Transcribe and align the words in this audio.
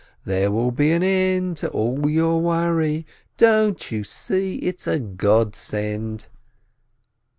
There 0.25 0.49
will 0.49 0.71
be 0.71 0.91
an 0.93 1.03
end 1.03 1.57
to 1.57 1.69
all 1.69 2.09
your 2.09 2.41
worry! 2.41 3.05
Don't 3.37 3.91
you 3.91 4.01
6ee, 4.01 4.57
it's 4.63 4.87
a 4.87 4.99
godsend." 4.99 6.25